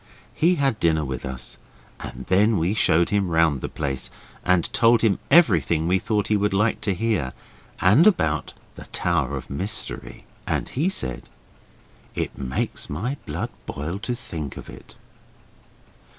He 0.33 0.55
had 0.55 0.79
dinner 0.79 1.05
with 1.05 1.27
us, 1.27 1.59
and 1.99 2.25
then 2.25 2.57
we 2.57 2.73
showed 2.73 3.11
him 3.11 3.29
round 3.29 3.61
the 3.61 3.69
place, 3.69 4.09
and 4.43 4.63
told 4.73 5.03
him 5.03 5.19
everything 5.29 5.85
we 5.87 5.99
thought 5.99 6.27
he 6.29 6.35
would 6.35 6.55
like 6.55 6.81
to 6.81 6.95
hear, 6.95 7.33
and 7.79 8.07
about 8.07 8.55
the 8.73 8.85
Tower 8.85 9.37
of 9.37 9.51
Mystery, 9.51 10.25
and 10.47 10.69
he 10.69 10.89
said 10.89 11.29
'It 12.15 12.35
makes 12.35 12.89
my 12.89 13.15
blood 13.27 13.51
boil 13.67 13.99
to 13.99 14.15
think 14.15 14.57
of 14.57 14.71
it. 14.71 14.95